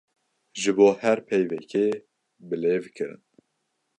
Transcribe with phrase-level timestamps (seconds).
[0.59, 1.85] Ji bo her peyvekê
[2.47, 3.21] bilêvkirin.